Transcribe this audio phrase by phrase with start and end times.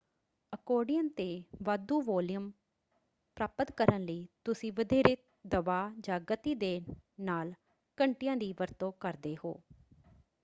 [0.53, 1.25] Accordion ‘ਤੇ
[1.63, 2.49] ਵਾਧੂ volume
[3.37, 5.15] ਪ੍ਰਾਪਤ ਕਰਨ ਲਈ ਤੁਸੀਂ ਵਧੇਰੇ
[5.47, 6.79] ਦਬਾਅ ਜਾਂ ਗਤੀ ਦੇ
[7.21, 7.53] ਨਾਲ
[7.97, 9.59] ਘੰਟੀਆਂ ਦੀ ਵਰਤੋਂ ਕਰਦੇ ਹੋ।